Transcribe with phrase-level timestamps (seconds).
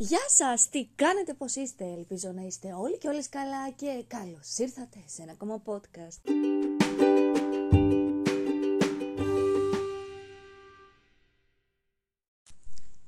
[0.00, 4.58] Γεια σας, τι κάνετε, πώς είστε, ελπίζω να είστε όλοι και όλες καλά και καλώς
[4.58, 6.30] ήρθατε σε ένα ακόμα podcast.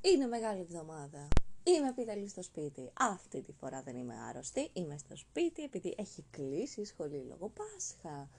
[0.01, 1.27] Είναι μεγάλη εβδομάδα.
[1.63, 2.91] Είμαι πίταλη στο σπίτι.
[2.99, 4.69] Αυτή τη φορά δεν είμαι άρρωστη.
[4.73, 8.29] Είμαι στο σπίτι επειδή έχει κλείσει η σχολή λόγω Πάσχα.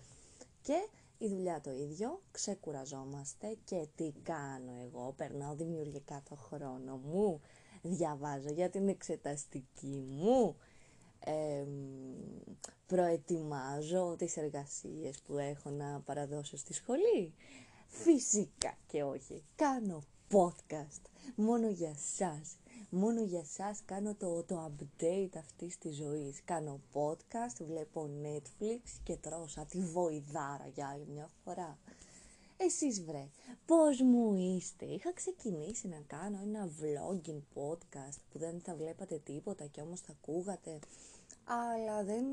[0.62, 0.88] Και
[1.18, 7.40] η δουλειά το ίδιο, ξεκουραζόμαστε και τι κάνω εγώ, περνάω δημιουργικά το χρόνο μου,
[7.82, 10.56] διαβάζω για την εξεταστική μου,
[11.18, 11.64] ε,
[12.86, 17.34] προετοιμάζω τις εργασίες που έχω να παραδώσω στη σχολή.
[17.86, 21.02] Φυσικά και όχι, κάνω podcast
[21.36, 22.56] μόνο για σας.
[22.90, 26.40] Μόνο για σας κάνω το, το update αυτής της ζωής.
[26.44, 31.78] Κάνω podcast, βλέπω Netflix και τρώω σαν τη βοηδάρα για άλλη μια φορά.
[32.64, 33.28] Εσείς βρε,
[33.66, 39.66] πώς μου είστε; Είχα ξεκινήσει να κάνω ένα vlogging podcast που δεν θα βλέπατε τίποτα
[39.66, 40.78] και όμως θα ακούγατε.
[41.44, 42.24] Αλλά δεν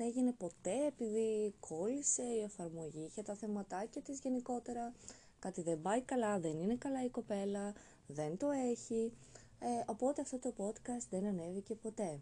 [0.00, 4.92] έγινε ποτέ επειδή κόλλησε η εφαρμογή και τα θεματάκια της γενικότερα.
[5.38, 7.74] Κάτι δεν πάει καλά, δεν είναι καλά η κοπέλα,
[8.06, 9.12] δεν το έχει.
[9.58, 12.20] Ε, οπότε αυτό το podcast δεν ανέβηκε ποτέ.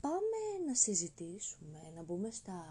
[0.00, 2.64] πάμε να συζητήσουμε, να μπούμε στα,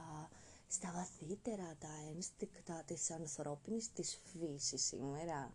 [0.68, 5.54] στα βαθύτερα, τα ένστικτα της ανθρώπινης της φύσης σήμερα.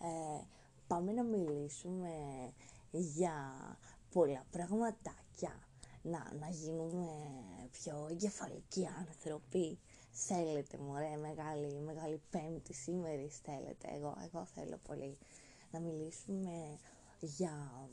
[0.00, 0.44] Ε,
[0.86, 2.10] πάμε να μιλήσουμε
[2.90, 3.56] για
[4.10, 5.68] πολλά πραγματάκια,
[6.02, 7.08] να, να γίνουμε
[7.70, 9.78] πιο εγκεφαλικοί άνθρωποι.
[10.10, 13.88] Θέλετε μωρέ, μεγάλη, μεγάλη πέμπτη σήμερα θέλετε.
[13.94, 15.18] Εγώ, εγώ θέλω πολύ
[15.70, 16.78] να μιλήσουμε
[17.20, 17.88] για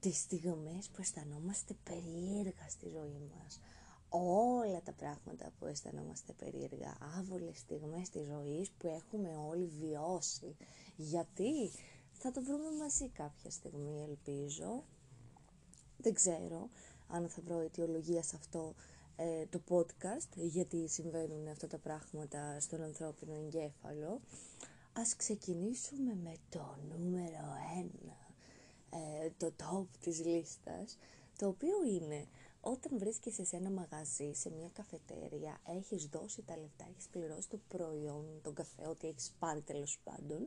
[0.00, 3.60] τις στιγμές που αισθανόμαστε περίεργα στη ζωή μας.
[4.12, 10.56] Όλα τα πράγματα που αισθανόμαστε περίεργα, άβολες στιγμές της ζωής που έχουμε όλοι βιώσει.
[10.96, 11.70] Γιατί
[12.12, 14.84] θα το βρούμε μαζί κάποια στιγμή ελπίζω.
[15.96, 16.68] Δεν ξέρω
[17.08, 18.74] αν θα βρω αιτιολογία σε αυτό
[19.16, 24.20] ε, το podcast, γιατί συμβαίνουν αυτά τα πράγματα στον ανθρώπινο εγκέφαλο.
[24.92, 28.16] Ας ξεκινήσουμε με το νούμερο ένα,
[28.90, 30.98] ε, το top της λίστας,
[31.38, 32.26] το οποίο είναι
[32.60, 37.58] όταν βρίσκεσαι σε ένα μαγαζί, σε μια καφετέρια, έχεις δώσει τα λεφτά, έχεις πληρώσει το
[37.68, 40.46] προϊόν, τον καφέ, ό,τι έχεις πάρει τέλος πάντων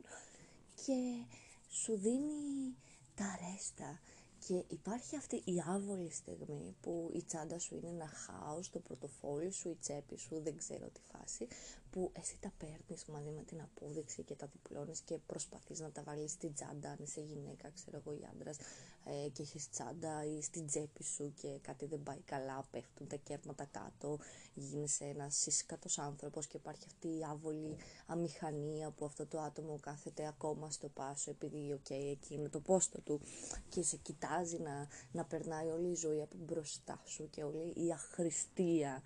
[0.74, 1.24] και
[1.68, 2.74] σου δίνει
[3.14, 4.00] τα ρέστα.
[4.46, 9.50] Και υπάρχει αυτή η άβολη στιγμή που η τσάντα σου είναι ένα χάος, το πορτοφόλι
[9.50, 11.48] σου, η τσέπη σου, δεν ξέρω τι φάση,
[11.94, 16.02] που εσύ τα παίρνεις μαζί με την απόδειξη και τα διπλώνεις και προσπαθείς να τα
[16.02, 18.56] βάλεις στην τσάντα, αν είσαι γυναίκα, ξέρω εγώ, ή άντρας,
[19.04, 23.16] ε, και έχεις τσάντα ή στην τσέπη σου και κάτι δεν πάει καλά, πέφτουν τα
[23.16, 24.18] κέρματα κάτω,
[24.54, 30.26] γίνεσαι ένας σύσκατος άνθρωπος και υπάρχει αυτή η άβολη αμηχανία που αυτό το άτομο κάθεται
[30.26, 33.20] ακόμα στο πάσο επειδή, οκ, okay, εκεί είναι το πόστο του
[33.68, 37.92] και σε κοιτάζει να, να περνάει όλη η ζωή από μπροστά σου και όλη η
[37.92, 39.02] αχρηστία.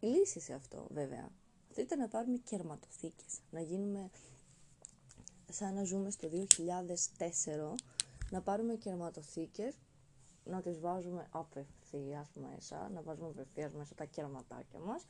[0.00, 1.30] Η λύση σε αυτό βέβαια
[1.70, 4.10] θα ήταν να πάρουμε κερματοθήκες, να γίνουμε
[5.50, 7.74] σαν να ζούμε στο 2004,
[8.30, 9.74] να πάρουμε κερματοθήκες,
[10.44, 15.06] να τις βάζουμε απευθείας μέσα, να βάζουμε απευθείας μέσα τα κερματάκια μας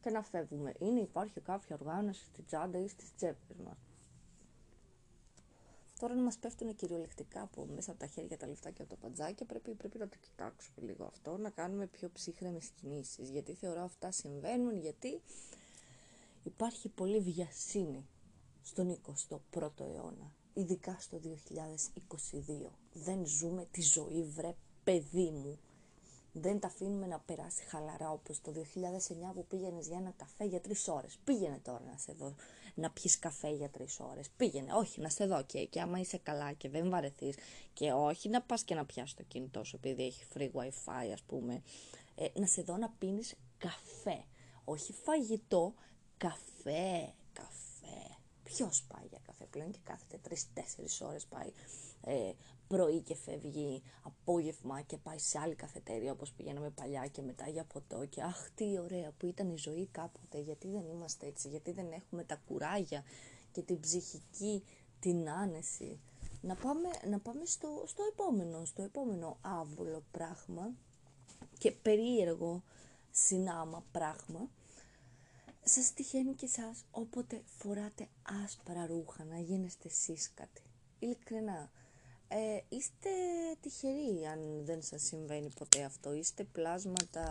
[0.00, 0.72] και να φεύγουμε.
[0.78, 3.83] Είναι υπάρχει κάποια οργάνωση στη τσάντα ή στις τσέπες μας.
[5.98, 8.96] Τώρα να μας πέφτουν κυριολεκτικά από μέσα από τα χέρια τα λεφτά και από τα
[8.96, 13.30] παντζάκια πρέπει, πρέπει να το κοιτάξουμε λίγο αυτό, να κάνουμε πιο ψύχρεμες κινήσεις.
[13.30, 15.20] Γιατί θεωρώ αυτά συμβαίνουν, γιατί
[16.42, 18.06] υπάρχει πολύ βιασύνη
[18.62, 18.98] στον
[19.50, 22.70] 21ο αιώνα, ειδικά στο 2022.
[22.92, 25.58] Δεν ζούμε τη ζωή, βρε παιδί μου.
[26.32, 30.60] Δεν τα αφήνουμε να περάσει χαλαρά όπως το 2009 που πήγαινες για ένα καφέ για
[30.60, 31.18] τρεις ώρες.
[31.24, 32.34] Πήγαινε τώρα να σε δω
[32.74, 34.30] να πιεις καφέ για τρεις ώρες.
[34.36, 37.36] Πήγαινε, όχι να σε δω και, και άμα είσαι καλά και δεν βαρεθείς
[37.72, 41.22] και όχι να πας και να πιάσεις το κινητό σου επειδή έχει free wifi ας
[41.22, 41.62] πούμε.
[42.14, 44.24] Ε, να σε δω να πίνεις καφέ.
[44.64, 45.74] Όχι φαγητό,
[46.16, 48.16] καφέ, καφέ.
[48.42, 51.52] Ποιος πάει για καφέ πλέον και κάθεται τρει-τέσσερι ώρες πάει
[52.00, 52.32] ε,
[52.68, 57.64] πρωί και φεύγει απόγευμα και πάει σε άλλη καφετέρια όπως πηγαίναμε παλιά και μετά για
[57.64, 61.72] ποτό και αχ τι ωραία που ήταν η ζωή κάποτε γιατί δεν είμαστε έτσι, γιατί
[61.72, 63.04] δεν έχουμε τα κουράγια
[63.52, 64.64] και την ψυχική
[65.00, 66.00] την άνεση.
[66.40, 70.70] Να πάμε, να πάμε στο, στο επόμενο, στο επόμενο άβολο πράγμα
[71.58, 72.62] και περίεργο
[73.10, 74.48] συνάμα πράγμα
[75.64, 78.08] σας τυχαίνει και εσάς όποτε φοράτε
[78.44, 80.62] άσπρα ρούχα να γίνεστε σύσκατοι.
[80.98, 81.70] Ειλικρινά.
[82.28, 83.10] ε, είστε
[83.60, 86.12] τυχεροί αν δεν σας συμβαίνει ποτέ αυτό.
[86.12, 87.24] Είστε πλάσματα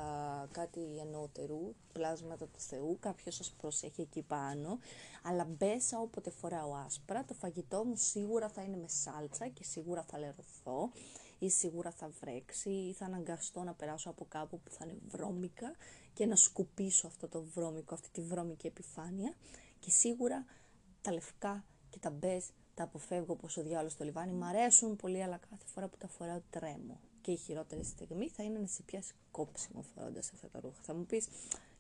[0.51, 4.79] κάτι ενώτερου, πλάσματα του Θεού, κάποιος σας προσέχει εκεί πάνω.
[5.24, 10.03] Αλλά μπέσα όποτε φοράω άσπρα, το φαγητό μου σίγουρα θα είναι με σάλτσα και σίγουρα
[10.03, 10.91] θα λερωθώ
[11.39, 15.75] ή σίγουρα θα βρέξει ή θα αναγκαστώ να περάσω από κάπου που θα είναι βρώμικα
[16.13, 19.33] και να σκουπίσω αυτό το βρώμικο, αυτή τη βρώμικη επιφάνεια
[19.80, 20.45] και σίγουρα
[21.01, 24.31] τα λευκά και τα μπες τα αποφεύγω όπως ο διάλογος στο λιβάνι.
[24.31, 27.00] Μ' αρέσουν πολύ, αλλά κάθε φορά που τα φοράω τρέμω.
[27.21, 30.81] Και η χειρότερη στιγμή θα είναι να σε πιάσει κόψιμο φορώντας αυτά τα ρούχα.
[30.81, 31.27] Θα μου πεις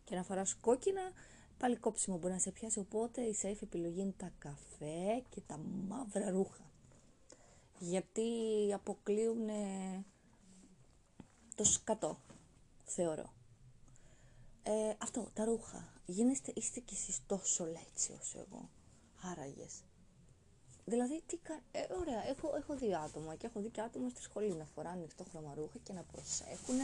[0.03, 1.11] και να φοράς κόκκινα,
[1.57, 2.79] πάλι κόψιμο μπορεί να σε πιάσει.
[2.79, 5.57] Οπότε η safe επιλογή είναι τα καφέ και τα
[5.87, 6.71] μαύρα ρούχα.
[7.79, 8.23] Γιατί
[8.73, 9.49] αποκλείουν
[11.55, 12.19] το σκατό,
[12.83, 13.33] θεωρώ.
[14.63, 15.87] Ε, αυτό, τα ρούχα.
[16.05, 18.69] Γίνεστε, είστε κι εσείς τόσο λέτσι όσο εγώ.
[19.21, 19.83] Άραγες.
[20.85, 21.61] Δηλαδή, τι κα...
[21.71, 24.97] ε, ωραία, έχω, έχω δει άτομα και έχω δει και άτομα στη σχολή να φοράνε
[24.97, 26.75] ανοιχτό χρωμαρούχα και να προσέχουν.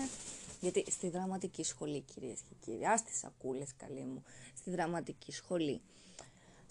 [0.60, 4.24] Γιατί στη δραματική σχολή, κυρίες και κύριοι, α τι σακούλες, καλή μου,
[4.56, 5.82] στη δραματική σχολή.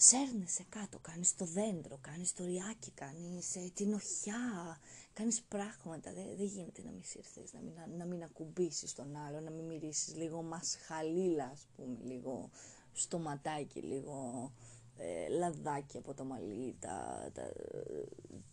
[0.00, 4.78] Σέρνεσαι κάτω, κάνεις το δέντρο, κάνεις το ριάκι, κάνεις ε, την οχιά,
[5.12, 6.12] κάνεις πράγματα.
[6.12, 9.50] Δεν, δεν γίνεται να μην σύρθεις, να μην, να, να μην ακουμπήσεις τον άλλο, να
[9.50, 12.50] μην μυρίσεις λίγο μασχαλίλα, ας πούμε, λίγο
[12.92, 14.52] στοματάκι, λίγο
[14.96, 17.52] ε, λαδάκι από το μαλλί, τα, τα,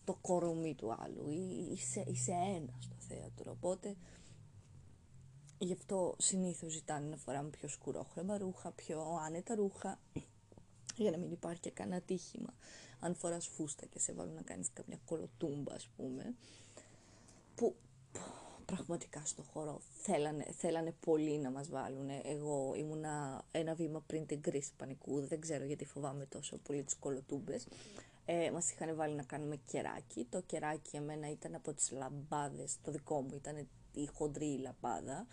[0.04, 1.30] το κορομί του άλλου.
[1.72, 3.52] Είσαι, είσαι ένας στο θέατρο.
[3.52, 3.96] Οπότε
[5.58, 10.00] γι' αυτό συνήθως ζητάνε να φοράμε πιο σκουρόχρωμα ρούχα, πιο άνετα ρούχα,
[11.02, 12.54] για να μην υπάρχει και κανένα τύχημα.
[13.00, 16.36] Αν φοράς φούστα και σε βάλουν να κάνεις καμιά κολοτούμπα, ας πούμε,
[17.56, 17.76] που
[18.66, 22.10] πραγματικά στο χώρο θέλανε, θέλανε πολύ να μας βάλουν.
[22.24, 26.96] Εγώ ήμουνα ένα βήμα πριν την κρίση πανικού, δεν ξέρω γιατί φοβάμαι τόσο πολύ τις
[26.96, 27.68] κολοτούμπες.
[28.26, 30.28] Ε, μας είχαν βάλει να κάνουμε κεράκι.
[30.30, 35.28] Το κεράκι εμένα ήταν από τις λαμπάδες, το δικό μου ήταν η χοντρή λαμπάδα,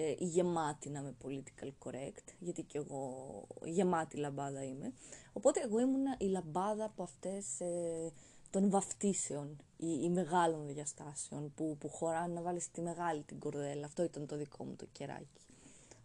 [0.00, 4.92] ε, η γεμάτη να είμαι political correct, γιατί και εγώ γεμάτη λαμπάδα είμαι.
[5.32, 7.60] Οπότε εγώ ήμουνα η λαμπάδα από αυτές...
[7.60, 8.12] Ε,
[8.50, 13.86] των βαφτίσεων ή, ή μεγάλων διαστάσεων που, που χωράνε να βάλεις τη μεγάλη την κορδέλα.
[13.86, 15.46] Αυτό ήταν το δικό μου το κεράκι.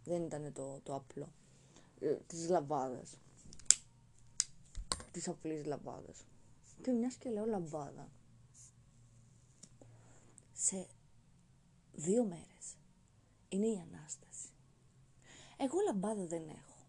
[0.04, 1.28] Δεν ήταν το, το απλό.
[2.00, 3.18] Ε, της λαμπάδας.
[5.10, 6.24] Της απλής λαμπάδας.
[6.82, 8.08] Και μιας και λέω λαμπάδα.
[10.52, 10.86] Σε
[11.92, 12.76] δύο μέρες
[13.54, 14.48] είναι η Ανάσταση.
[15.56, 16.86] Εγώ λαμπάδα δεν έχω.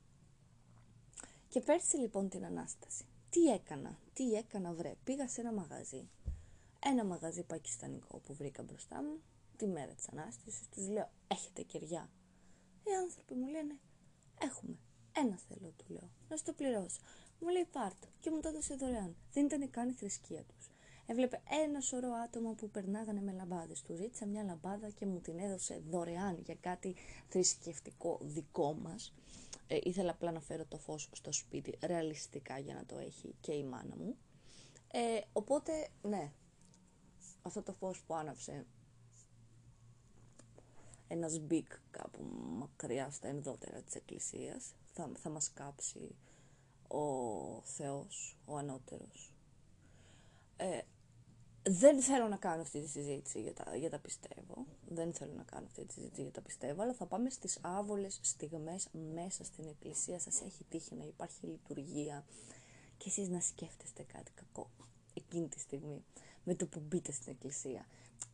[1.47, 4.95] Και πέρσι λοιπόν την Ανάσταση τι έκανα, τι έκανα βρε.
[5.03, 6.09] Πήγα σε ένα μαγαζί.
[6.79, 9.21] Ένα μαγαζί πακιστανικό που βρήκα μπροστά μου
[9.57, 10.69] τη μέρα της Ανάστασης.
[10.69, 12.09] Τους λέω έχετε κεριά;
[12.83, 13.79] Οι άνθρωποι μου λένε
[14.41, 14.77] έχουμε.
[15.11, 16.09] Ένα θέλω του λέω.
[16.29, 17.01] Να στο πληρώσω.
[17.39, 19.15] Μου λέει πάρτο και μου το έδωσε δωρεάν.
[19.33, 20.69] Δεν ήταν καν η θρησκεία τους.
[21.07, 23.81] Έβλεπε ένα σωρό άτομα που περνάγανε με λαμπάδες.
[23.81, 26.95] Του ζήτησα μια λαμπάδα και μου την έδωσε δωρεάν για κάτι
[27.27, 29.13] θρησκευτικό δικό μας.
[29.67, 33.51] Ε, ήθελα απλά να φέρω το φως στο σπίτι ρεαλιστικά για να το έχει και
[33.51, 34.17] η μάνα μου.
[34.91, 36.31] Ε, οπότε, ναι,
[37.41, 38.65] αυτό το φως που άναψε
[41.07, 42.23] ένας Bic κάπου
[42.57, 46.15] μακριά στα ενδότερα της εκκλησίας θα, θα μας κάψει
[46.87, 49.33] ο Θεός, ο Ανώτερος.
[50.57, 50.79] Ε,
[51.69, 54.65] δεν θέλω να κάνω αυτή τη συζήτηση για τα, για τα πιστεύω.
[54.87, 58.19] Δεν θέλω να κάνω αυτή τη συζήτηση για τα πιστεύω, αλλά θα πάμε στις άβολες
[58.21, 60.19] στιγμές μέσα στην εκκλησία.
[60.19, 62.25] Σας έχει τύχει να υπάρχει λειτουργία
[62.97, 64.69] και εσείς να σκέφτεστε κάτι κακό
[65.13, 66.03] εκείνη τη στιγμή
[66.43, 67.85] με το που μπείτε στην εκκλησία.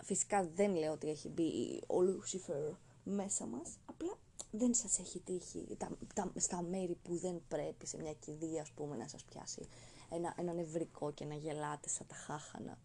[0.03, 2.72] Φυσικά δεν λέω ότι έχει μπει ο Λούσιφερ
[3.03, 4.17] μέσα μας, απλά
[4.51, 8.72] δεν σας έχει τύχει τα, τα, στα μέρη που δεν πρέπει σε μια κηδεία, ας
[8.72, 9.67] πούμε, να σας πιάσει
[10.10, 12.77] ένα, ένα νευρικό και να γελάτε σαν τα χάχανα.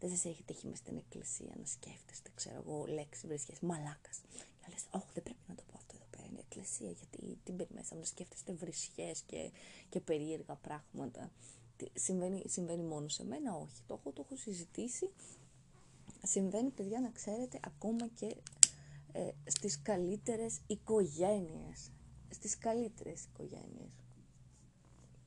[0.00, 4.20] Δεν σας έχει τύχει με στην εκκλησία να σκέφτεστε, ξέρω εγώ, λέξεις βρίσκε μαλάκας.
[4.30, 6.26] Και λες, Όχι, δεν πρέπει να το πω αυτό εδώ πέρα.
[6.30, 9.50] Είναι εκκλησία, γιατί την μπαίνει μέσα να σκέφτεστε βρισιέ και,
[9.88, 11.30] και περίεργα πράγματα.
[11.94, 13.82] Συμβαίνει, συμβαίνει μόνο σε μένα, όχι.
[13.86, 15.10] Το έχω, το έχω συζητήσει.
[16.22, 18.36] Συμβαίνει, παιδιά, να ξέρετε, ακόμα και
[19.12, 21.90] ε, στις καλύτερες οικογένειες.
[22.30, 23.92] Στις καλύτερες οικογένειες.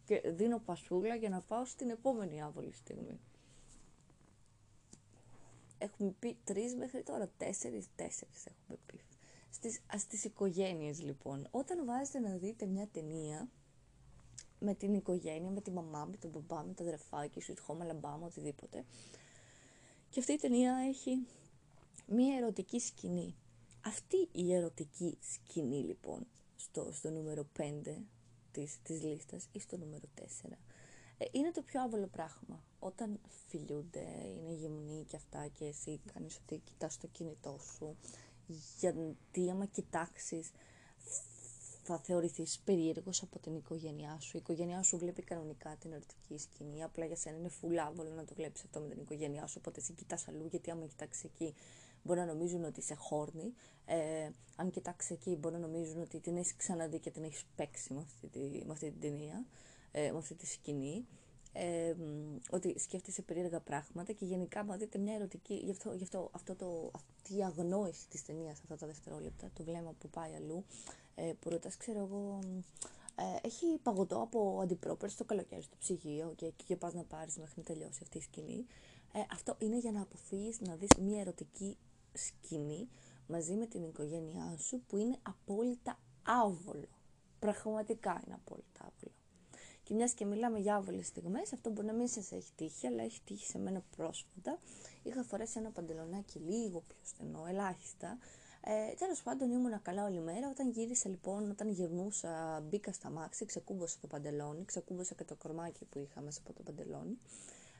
[0.05, 3.19] Και δίνω πασούλα για να πάω στην επόμενη άβολη στιγμή.
[5.81, 8.99] Έχουμε πει τρεις μέχρι τώρα, τέσσερις, τέσσερις έχουμε πει.
[9.49, 13.49] Στις, στις οικογένειες λοιπόν, όταν βάζετε να δείτε μια ταινία
[14.59, 18.19] με την οικογένεια, με τη μαμά, με τον μπαμπά, με τα αδερφάκια, σου, Home Alabama,
[18.25, 18.85] οτιδήποτε.
[20.09, 21.25] Και αυτή η ταινία έχει
[22.07, 23.35] μια ερωτική σκηνή.
[23.85, 27.63] Αυτή η ερωτική σκηνή λοιπόν, στο, στο νούμερο 5
[28.51, 30.57] της, της λίστας ή στο νούμερο 4, Ε,
[31.31, 32.63] είναι το πιο άβολο πράγμα.
[32.79, 34.05] Όταν φιλούνται,
[34.37, 37.95] είναι γυμνοί και αυτά και εσύ κάνεις ότι κοιτάς το κινητό σου.
[38.79, 40.51] Γιατί άμα κοιτάξεις
[41.83, 44.37] θα θεωρηθείς περίεργος από την οικογένειά σου.
[44.37, 46.83] Η οικογένειά σου βλέπει κανονικά την ερωτική σκηνή.
[46.83, 49.55] Απλά για σένα είναι φουλάβολο να το βλέπεις αυτό με την οικογένειά σου.
[49.59, 51.53] Οπότε εσύ κοιτάς αλλού, γιατί άμα κοιτάξεις εκεί
[52.03, 53.53] μπορεί να νομίζουν ότι είσαι χόρνη.
[53.85, 57.93] Ε, αν κοιτάξεις εκεί, μπορεί να νομίζουν ότι την έχεις ξαναδεί και την έχεις παίξει
[57.93, 59.45] με αυτή, τη, με αυτή την ταινία,
[59.91, 61.05] ε, με αυτή τη σκηνή.
[61.53, 61.95] Ε,
[62.49, 65.53] ότι σκέφτεσαι περίεργα πράγματα και γενικά, αν δείτε μια ερωτική.
[65.53, 69.63] Γι' αυτό, γι αυτό, αυτό το, αυτή η αγνόηση της ταινίας αυτά τα δευτερόλεπτα, το
[69.63, 70.65] βλέμμα που πάει αλλού,
[71.15, 72.39] ε, που ρωτάς, ξέρω εγώ,
[73.15, 77.37] ε, έχει παγωτό από αντιπρόπερ στο καλοκαίρι στο ψυγείο και εκεί και πας να πάρεις
[77.37, 78.65] μέχρι να τελειώσει αυτή η σκηνή.
[79.13, 81.77] Ε, αυτό είναι για να αποφύγεις να δεις μια ερωτική
[82.13, 82.89] σκηνή
[83.27, 86.87] μαζί με την οικογένειά σου που είναι απόλυτα άβολο.
[87.39, 89.20] Πραγματικά είναι απόλυτα άβολο.
[89.91, 93.03] Και μιας και μιλάμε για άβολες στιγμές, αυτό μπορεί να μην σας έχει τύχει, αλλά
[93.03, 94.59] έχει τύχει σε μένα πρόσφατα.
[95.03, 98.17] Είχα φορέσει ένα παντελονάκι λίγο πιο στενό, ελάχιστα.
[98.61, 100.49] Ε, Τέλος πάντων, ήμουνα καλά όλη μέρα.
[100.49, 105.85] Όταν γύρισα λοιπόν, όταν γυρνούσα, μπήκα στα μάξι, ξεκούμπωσα το παντελόνι, ξεκούμπωσα και το κορμάκι
[105.85, 107.17] που είχα μέσα από το παντελόνι.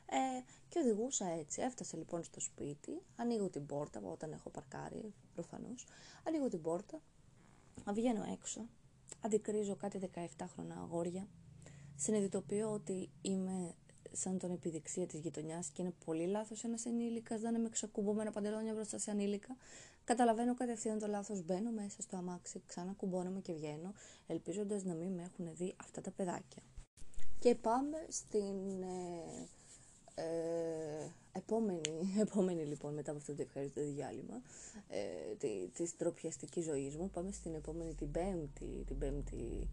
[0.06, 1.60] Ε, και οδηγούσα έτσι.
[1.62, 5.86] Έφτασα λοιπόν στο σπίτι, ανοίγω την πόρτα, όταν έχω παρκάρει προφανώς.
[6.26, 7.00] Ανοίγω την πόρτα,
[7.92, 8.66] βγαίνω έξω,
[9.20, 11.26] αντικρίζω κάτι 17 χρόνια αγόρια,
[11.96, 13.74] συνειδητοποιώ ότι είμαι
[14.12, 18.30] σαν τον επιδειξία της γειτονιάς και είναι πολύ λάθος ένας ενήλικας να είναι με ξακουμπωμένα
[18.30, 19.56] παντελόνια μπροστά σε ανήλικα.
[20.04, 23.92] Καταλαβαίνω κατευθείαν το λάθος, μπαίνω μέσα στο αμάξι, ξανά κουμπώνομαι και βγαίνω,
[24.26, 26.62] ελπίζοντας να μην με έχουν δει αυτά τα παιδάκια.
[27.38, 29.48] Και πάμε στην ε,
[30.14, 31.80] ε, επόμενη,
[32.26, 34.40] επόμενη λοιπόν μετά από αυτό το ευχαριστώ διάλειμμα
[34.88, 39.68] ε, τη, της τροπιαστικής ζωής μου πάμε στην επόμενη την πέμπτη, την πέμπτη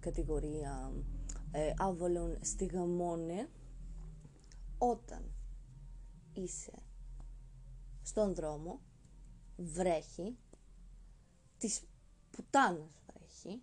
[0.00, 0.92] κατηγορία
[1.56, 3.48] ε, άβολων στιγμών
[4.78, 5.34] όταν
[6.32, 6.72] είσαι
[8.02, 8.80] στον δρόμο
[9.56, 10.36] βρέχει
[11.58, 11.82] της
[12.30, 13.62] πουτάνας βρέχει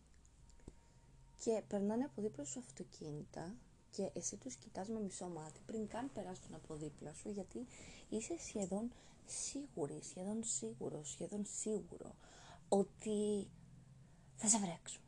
[1.38, 3.56] και περνάνε από δίπλα σου αυτοκίνητα
[3.90, 7.66] και εσύ τους κοιτάς με μισό μάτι πριν καν περάσουν από δίπλα σου γιατί
[8.10, 8.92] είσαι σχεδόν
[9.26, 12.16] σίγουρη, σχεδόν σίγουρο, σχεδόν σίγουρο
[12.70, 13.50] ότι
[14.36, 15.02] θα σε βρέξουν.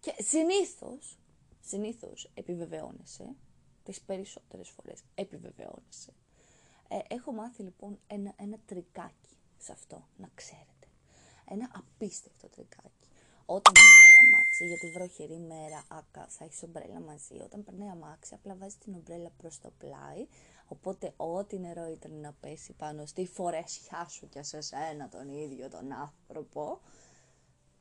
[0.00, 1.16] Και συνήθως,
[1.62, 3.34] συνήθως επιβεβαιώνεσαι,
[3.82, 6.12] τις περισσότερες φορές επιβεβαιώνεσαι.
[6.88, 10.86] Ε, έχω μάθει λοιπόν ένα, ένα τρικάκι σε αυτό, να ξέρετε.
[11.48, 13.08] Ένα απίστευτο τρικάκι.
[13.46, 13.72] Όταν
[14.20, 17.34] αμάξι για τη βροχερή μέρα, άκα, θα έχει ομπρέλα μαζί.
[17.44, 20.26] Όταν περνάει αμάξι, απλά βάζει την ομπρέλα προς το πλάι.
[20.66, 25.68] Οπότε, ό,τι νερό ήταν να πέσει πάνω στη φορεσιά σου και σε σένα τον ίδιο
[25.68, 26.80] τον άνθρωπο,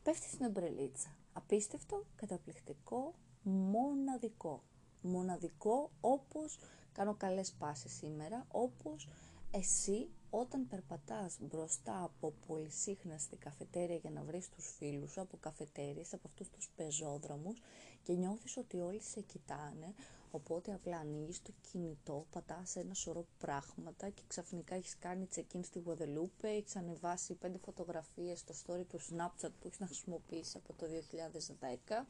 [0.04, 1.16] πέφτει στην ομπρελίτσα.
[1.34, 4.64] Απίστευτο, καταπληκτικό, μοναδικό.
[5.02, 6.60] Μοναδικό όπως
[6.94, 9.08] κάνω καλές πάσες σήμερα, όπως
[9.52, 16.14] εσύ όταν περπατάς μπροστά από πολυσύχναστη καφετέρια για να βρεις τους φίλους σου, από καφετέριες,
[16.14, 17.62] από αυτούς τους πεζόδρομους
[18.04, 19.94] και νιώθεις ότι όλοι σε κοιτάνε,
[20.32, 25.84] οπότε απλά ανοίγεις το κινητό, πατάς ένα σωρό πράγματα και ξαφνικά έχεις κάνει check-in στη
[25.86, 30.86] Guadalupe, έχεις ανεβάσει πέντε φωτογραφίες στο story του Snapchat που έχεις να χρησιμοποιήσεις από το
[30.86, 32.06] 2010,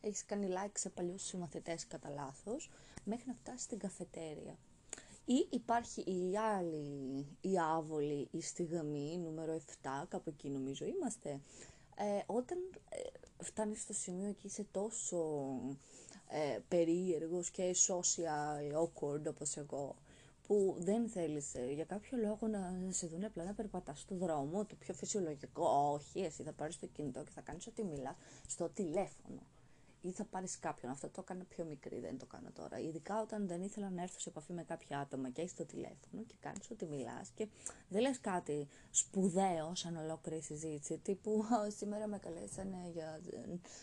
[0.00, 2.70] έχεις κάνει like σε παλιούς συμμαθητές κατά λάθος,
[3.04, 4.56] μέχρι να φτάσεις στην καφετέρια.
[5.24, 11.40] Ή υπάρχει η άλλη, η άβολη, η στιγμή, νούμερο 7, κάπου εκεί νομίζω είμαστε,
[11.96, 12.98] ε, όταν ε,
[13.42, 15.18] φτάνεις στο σημείο και είσαι τόσο
[16.28, 19.96] ε, περίεργος και social awkward όπως εγώ,
[20.46, 24.64] που δεν θέλεις ε, για κάποιο λόγο να σε δουν απλά να περπατάς στο δρόμο,
[24.64, 28.68] το πιο φυσιολογικό, όχι, εσύ θα πάρεις το κινητό και θα κάνεις ό,τι μιλάς στο
[28.68, 29.40] τηλέφωνο
[30.00, 30.90] ή θα πάρεις κάποιον.
[30.92, 32.78] Αυτό το έκανα πιο μικρή, δεν το κάνω τώρα.
[32.78, 36.22] Ειδικά όταν δεν ήθελα να έρθω σε επαφή με κάποια άτομα και έχεις το τηλέφωνο
[36.26, 37.48] και κάνεις ότι μιλάς και
[37.88, 40.98] δεν λες κάτι σπουδαίο σαν ολόκληρη συζήτηση.
[40.98, 41.44] Τύπου
[41.78, 43.20] σήμερα με καλέσανε για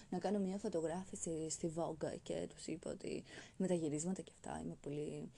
[0.10, 3.24] να κάνω μια φωτογράφηση στη Vogue και τους είπα ότι
[3.58, 5.32] με τα γυρίσματα και αυτά είμαι πολύ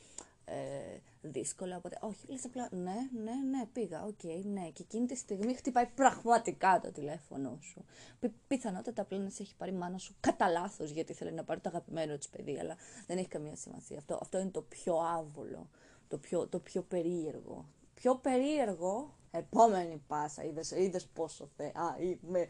[0.50, 1.78] ε, δύσκολα.
[1.78, 4.70] Οπότε, όχι, λες απλά ναι, ναι, ναι, πήγα, οκ, okay, ναι.
[4.70, 7.86] Και εκείνη τη στιγμή χτυπάει πραγματικά το τηλέφωνο σου.
[8.20, 11.60] Πι, πιθανότατα απλά να σε έχει πάρει μάνα σου κατά λάθος γιατί θέλει να πάρει
[11.60, 12.76] το αγαπημένο της παιδί, αλλά
[13.08, 13.98] δεν έχει καμία σημασία.
[13.98, 15.70] Αυτό, αυτό είναι το πιο άβολο,
[16.08, 17.66] το πιο, το πιο περίεργο.
[17.94, 22.48] Πιο περίεργο, επόμενη πάσα, είδες, είδες πόσο θε, α, είμαι,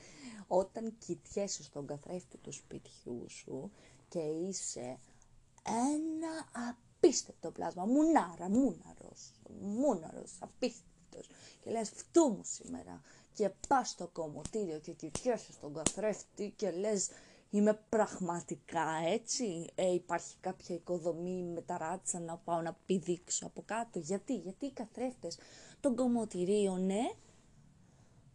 [0.48, 3.72] όταν κοιτιέσαι στον καθρέφτη του σπιτιού σου
[4.08, 4.98] και είσαι
[5.63, 6.48] ένα
[6.98, 11.27] απίστευτο πλάσμα, μουνάρα, μούναρος, μούναρος, απίστευτος.
[11.62, 13.01] Και λες φτού μου σήμερα
[13.34, 17.10] και πας στο κομμωτήριο και κοιτιέσαι στον καθρέφτη και λες
[17.50, 19.70] Είμαι πραγματικά έτσι.
[19.75, 24.00] Ε, υπάρχει κάποια οικοδομή με ταράτσα να πάω να πηδήξω από κάτω.
[24.00, 25.38] Γιατί, γιατί οι καθρέφτες
[25.80, 27.12] των κομμωτηρίων, ναι,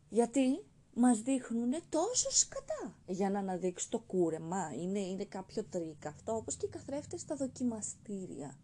[0.08, 4.72] γιατί μας δείχνουν τόσο σκατά για να αναδείξεις το κούρεμα.
[4.74, 8.58] Είναι, είναι κάποιο τρίκ αυτό, όπως και οι καθρέφτες στα δοκιμαστήρια.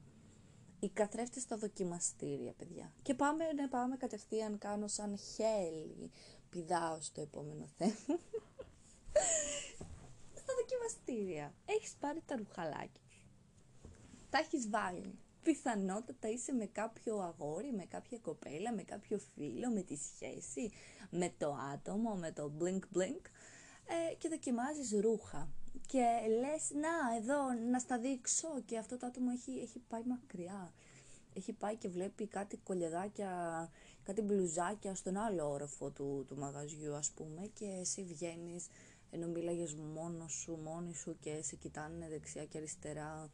[0.81, 2.93] Οι καθρέφτες στα δοκιμαστήρια, παιδιά.
[3.03, 6.11] Και πάμε, ναι, πάμε κατευθείαν, κάνω σαν χέλι.
[6.51, 7.93] Πηδάω στο επόμενο θέμα.
[10.41, 11.55] στα δοκιμαστήρια.
[11.65, 13.03] Έχεις πάρει τα ρουχαλάκια
[14.31, 19.83] Τα έχεις βάλει πιθανότατα είσαι με κάποιο αγόρι, με κάποια κοπέλα, με κάποιο φίλο, με
[19.83, 20.71] τη σχέση,
[21.11, 23.23] με το άτομο, με το blink blink
[23.87, 25.49] ε, και δοκιμάζεις ρούχα.
[25.87, 30.73] Και λες να εδώ να στα δείξω και αυτό το άτομο έχει, έχει πάει μακριά.
[31.35, 33.31] Έχει πάει και βλέπει κάτι κολιεδάκια,
[34.05, 38.67] κάτι μπλουζάκια στον άλλο όροφο του, του μαγαζιού ας πούμε και εσύ βγαίνεις
[39.11, 43.31] ενώ μίλαγες μόνος σου, μόνη σου και σε κοιτάνε δεξιά και αριστερά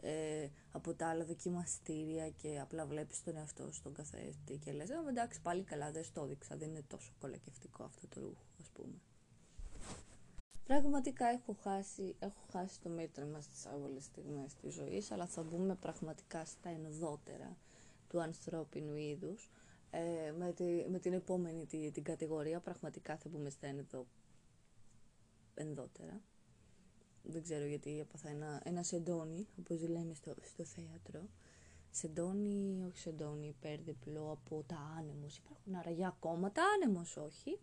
[0.00, 4.94] ε, από τα άλλα δοκιμαστήρια και απλά βλέπεις τον εαυτό στον καθρέφτη και λες «Ε,
[5.08, 9.00] εντάξει πάλι καλά δεν στο έδειξα, δεν είναι τόσο κολακευτικό αυτό το ρούχο ας πούμε.
[10.64, 15.74] Πραγματικά έχω χάσει, έχω χάσει το μέτρημα στις άβολες στιγμές της ζωής, αλλά θα μπούμε
[15.74, 17.56] πραγματικά στα ενδότερα
[18.08, 19.50] του ανθρώπινου είδους.
[19.90, 20.54] Ε, με,
[20.88, 24.06] με την επόμενη την, την κατηγορία πραγματικά θα μπούμε στα ενδο,
[25.54, 26.20] ενδότερα
[27.32, 31.28] δεν ξέρω γιατί έπαθα ένα, ένα σεντόνι, όπως λέμε στο, στο θέατρο.
[31.90, 35.36] Σεντόνι, όχι σεντόνι, υπέρδιπλο από τα άνεμος.
[35.36, 37.58] Υπάρχουν αραγιά ακόμα, τα άνεμος όχι.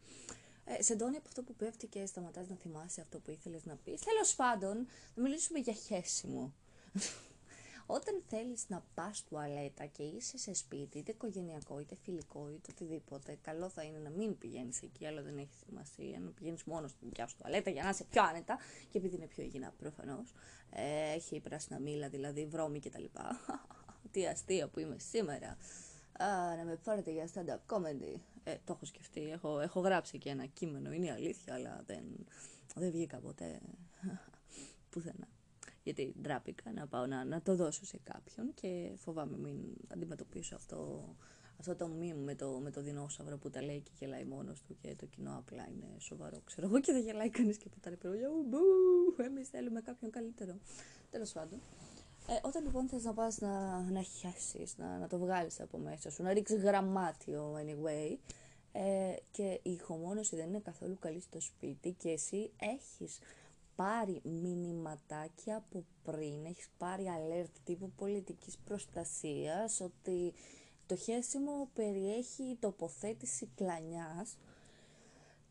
[0.66, 4.02] Ε, σεντόνι από αυτό που πέφτει και σταματάς να θυμάσαι αυτό που ήθελες να πεις.
[4.02, 6.54] Τέλος πάντων, θα μιλήσουμε για χέσιμο.
[7.88, 13.38] Όταν θέλεις να πας τουαλέτα και είσαι σε σπίτι, είτε οικογενειακό, είτε φιλικό, είτε οτιδήποτε,
[13.42, 17.08] καλό θα είναι να μην πηγαίνεις εκεί, αλλά δεν έχει σημασία, να πηγαίνεις μόνος στην
[17.08, 18.58] δικιά σου τουαλέτα για να είσαι πιο άνετα
[18.90, 20.34] και επειδή είναι πιο υγιεινά προφανώς.
[20.70, 23.04] Ε, έχει πράσινα μήλα, δηλαδή βρώμη κτλ.
[24.12, 25.58] Τι αστεία που είμαι σήμερα.
[26.20, 28.20] Α, να με πάρετε για stand-up comedy.
[28.44, 32.04] Ε, το έχω σκεφτεί, έχω, έχω γράψει και ένα κείμενο, είναι αλήθεια, αλλά δεν,
[32.76, 33.60] δεν βγήκα ποτέ
[34.90, 35.28] πουθενά
[35.86, 41.10] γιατί ντράπηκα να πάω να, να το δώσω σε κάποιον και φοβάμαι μην αντιμετωπίσω αυτό,
[41.60, 44.78] αυτό το μήνυμα με το, με το δεινόσαυρο που τα λέει και γελάει μόνος του
[44.82, 48.30] και το κοινό απλά είναι σοβαρό, ξέρω εγώ και δεν γελάει κανείς και τα υπερόγια,
[48.50, 48.60] μπου,
[49.24, 50.54] εμείς θέλουμε κάποιον καλύτερο.
[51.12, 51.60] Τέλος πάντων.
[52.28, 56.10] Ε, όταν λοιπόν θες να πας να, να χιάσεις, να, να το βγάλεις από μέσα
[56.10, 58.18] σου, να ρίξεις γραμμάτιο anyway,
[58.72, 63.20] ε, και η ηχομόνωση δεν είναι καθόλου καλή στο σπίτι και εσύ έχεις
[63.76, 70.34] πάρει μηνυματάκια από πριν, έχεις πάρει alert τύπου πολιτικής προστασίας ότι
[70.86, 74.38] το χέσιμο περιέχει τοποθέτηση κλανιάς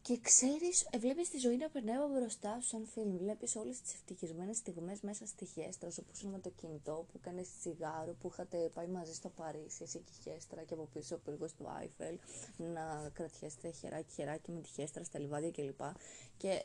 [0.06, 3.16] και ξέρεις, ε, βλέπεις τη ζωή να περνάει μπροστά σου σαν φιλμ.
[3.16, 7.48] Βλέπεις όλες τις ευτυχισμένες στιγμές μέσα στη χέστρα, όπως είναι με το κινητό που κάνεις
[7.58, 11.18] τσιγάρο, που είχατε πάει μαζί στο Παρίσι, εσύ και η χέστρα και από πίσω ο
[11.24, 12.18] πύργος του Άιφελ,
[12.56, 15.80] να κρατιέστε χεράκι χεράκι με τη χέστρα στα λιβάδια κλπ.
[16.36, 16.62] Και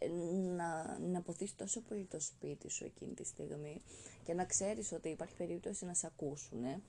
[0.55, 3.81] να, να αποθείς τόσο πολύ το σπίτι σου εκείνη τη στιγμή
[4.23, 6.81] και να ξέρεις ότι υπάρχει περίπτωση να σε ακούσουν, ε,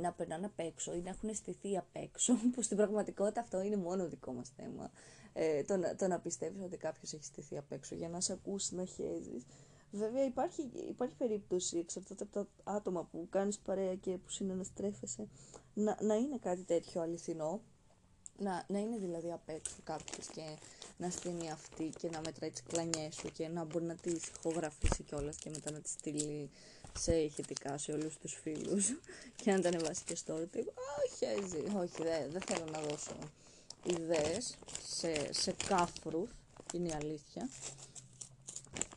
[0.00, 3.76] να περνάνε απ' έξω ή να έχουν στηθεί απ' έξω, που στην πραγματικότητα αυτό είναι
[3.76, 4.90] μόνο δικό μας θέμα
[5.38, 8.32] ε, το, να, το να πιστεύεις ότι κάποιος έχει στηθεί απ' έξω για να σε
[8.32, 9.44] ακούσει να χέζεις.
[9.90, 15.28] Βέβαια υπάρχει, υπάρχει περίπτωση, εξαρτάται από τα άτομα που κάνεις παρέα και που συναναστρέφεσαι,
[15.74, 17.60] να, να είναι κάτι τέτοιο αληθινό,
[18.38, 20.42] να, να είναι δηλαδή απ' έξω κάποιος και
[20.96, 25.02] να στείνει αυτή και να μετράει τις κλανιές σου και να μπορεί να τις ηχογραφήσει
[25.02, 26.50] κιόλας και μετά να τις στείλει
[26.96, 28.86] σε ηχητικά σε όλους τους φίλους
[29.42, 30.72] και να τα ανεβάσει και στο τύπου.
[31.04, 31.24] Όχι,
[31.76, 33.16] όχι, δεν δε θέλω να δώσω
[33.82, 34.56] ιδέες
[34.86, 36.30] σε, σε κάφρους,
[36.74, 37.48] είναι η αλήθεια.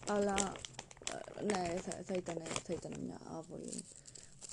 [0.08, 0.54] Αλλά
[1.38, 3.84] ε, ναι, θα, θα, ήταν, θα ήταν μια άβολη,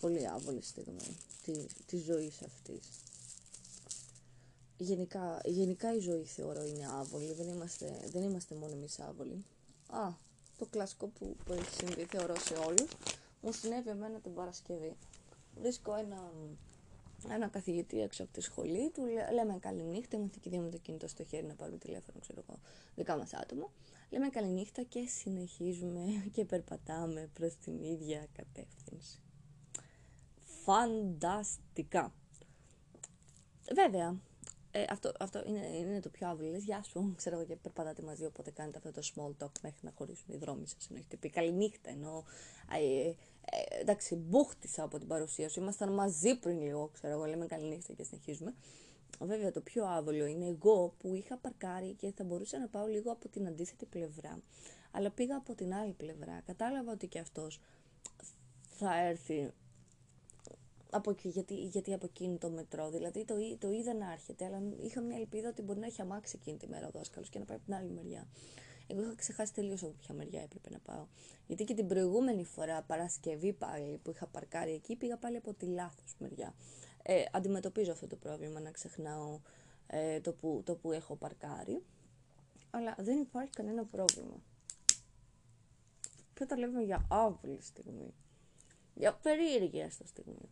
[0.00, 1.52] πολύ άβολη στιγμή τη,
[1.86, 2.88] της ζωής αυτής.
[4.78, 9.44] Γενικά, γενικά η ζωή θεωρώ είναι άβολη, δεν είμαστε, δεν είμαστε μόνο εμείς άβολοι.
[9.86, 10.08] Α,
[10.58, 12.90] το κλασικό που, που έχει συμβεί θεωρώ σε όλους,
[13.46, 14.96] μου συνέβη εμένα την Παρασκευή.
[15.60, 16.32] Βρίσκω ένα
[17.30, 20.78] ένα καθηγητή έξω από τη σχολή του, λέμε καλή νύχτα, είμαστε και δύο με το
[20.78, 22.58] κινητό στο χέρι να πάρουμε τηλέφωνο, ξέρω εγώ,
[22.94, 23.70] δικά μας άτομα.
[24.10, 26.04] Λέμε καλή νύχτα και συνεχίζουμε
[26.34, 29.20] και περπατάμε προς την ίδια κατεύθυνση.
[30.64, 32.12] Φανταστικά.
[33.74, 34.20] Βέβαια,
[34.76, 36.56] ε, αυτό, αυτό είναι, είναι το πιο άβολο.
[36.56, 39.92] Γεια σου, ξέρω εγώ και περπατάτε μαζί, οπότε κάνετε αυτό το small talk μέχρι να
[39.96, 40.86] χωρίσουν οι δρόμοι σας.
[40.90, 42.24] Ενώ έχετε πει καλή νύχτα, ενώ
[42.72, 45.60] ε, ε, εντάξει, μπούχτισα από την παρουσία σου.
[45.60, 48.54] Ήμασταν μαζί πριν λίγο, ξέρω εγώ, λέμε καλή νύχτα και συνεχίζουμε.
[49.20, 53.12] βέβαια το πιο άβολο είναι εγώ που είχα παρκάρει και θα μπορούσα να πάω λίγο
[53.12, 54.38] από την αντίθετη πλευρά.
[54.90, 56.42] Αλλά πήγα από την άλλη πλευρά.
[56.46, 57.60] Κατάλαβα ότι και αυτός
[58.78, 59.52] θα έρθει
[60.96, 62.90] από εκεί, γιατί, γιατί από εκείνη το μετρό.
[62.90, 66.36] Δηλαδή το, το είδα να έρχεται, αλλά είχα μια ελπίδα ότι μπορεί να έχει αμάξει
[66.40, 68.28] εκείνη τη μέρα ο δάσκαλος και να πάει από την άλλη μεριά.
[68.86, 71.06] Εγώ είχα ξεχάσει τελείως από ποια μεριά έπρεπε να πάω.
[71.46, 75.66] Γιατί και την προηγούμενη φορά, Παρασκευή πάλι, που είχα παρκάρει εκεί, πήγα πάλι από τη
[75.66, 76.54] λάθος μεριά.
[77.02, 79.40] Ε, αντιμετωπίζω αυτό το πρόβλημα να ξεχνάω
[79.86, 81.82] ε, το, που, το που έχω παρκάρει.
[82.70, 84.42] Αλλά δεν υπάρχει κανένα πρόβλημα.
[86.34, 88.14] Και τα λέμε για άβολη στιγμή.
[88.94, 90.48] Για περίεργη έστω στιγμή.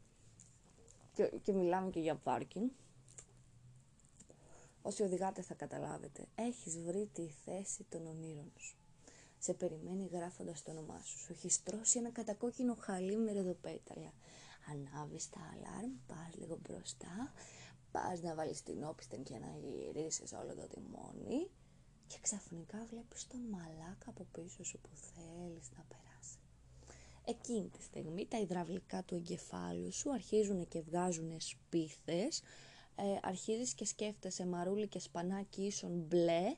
[1.15, 2.71] Και, και μιλάμε και για πάρκινγκ.
[4.83, 6.27] Όσοι οδηγάτε θα καταλάβετε.
[6.35, 8.77] Έχεις βρει τη θέση των ονείρων σου.
[9.39, 11.19] Σε περιμένει γράφοντας το όνομά σου.
[11.19, 14.13] Σου έχει στρώσει ένα κατακόκκινο χαλί με ρεδοπέταλα.
[14.71, 17.33] Ανάβεις τα αλάρμ, πας λίγο μπροστά,
[17.93, 21.51] πας να βάλεις την όπισθεν και να γυρίσεις όλο το τιμόνι
[22.07, 26.14] και ξαφνικά βλέπεις τον μαλάκα από πίσω σου που θέλεις να περάσει.
[27.25, 32.43] Εκείνη τη στιγμή τα υδραυλικά του εγκεφάλου σου αρχίζουν και βγάζουν σπίθες,
[32.97, 36.55] ε, αρχίζεις και σκέφτεσαι μαρούλι και σπανάκι ίσον μπλε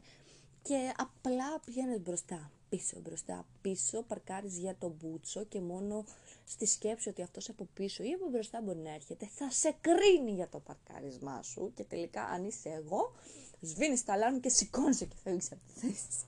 [0.62, 6.04] και απλά πηγαίνεις μπροστά, πίσω, μπροστά, πίσω, παρκάρεις για τον μπούτσο και μόνο
[6.44, 10.30] στη σκέψη ότι αυτός από πίσω ή από μπροστά μπορεί να έρχεται, θα σε κρίνει
[10.30, 13.12] για το παρκάρισμά σου και τελικά αν είσαι εγώ,
[13.60, 16.26] σβήνεις τα αλάρμ και σηκώνεσαι και φεύγεις από τη θέση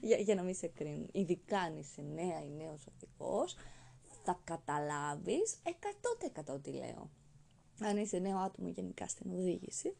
[0.00, 1.08] για, για να μην σε κρίνουν.
[1.12, 3.56] Ειδικά αν είσαι νέα ή νέος οδηγός,
[4.24, 5.56] θα καταλάβεις
[6.54, 7.10] 100% τι λέω.
[7.80, 9.96] Αν είσαι νέο άτομο γενικά στην οδήγηση,